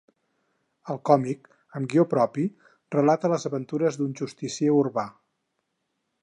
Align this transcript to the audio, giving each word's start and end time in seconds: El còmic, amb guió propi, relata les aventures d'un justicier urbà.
El 0.93 0.99
còmic, 1.09 1.45
amb 1.79 1.91
guió 1.91 2.05
propi, 2.13 2.45
relata 2.97 3.31
les 3.35 3.47
aventures 3.51 4.01
d'un 4.01 4.17
justicier 4.23 4.73
urbà. 4.79 5.05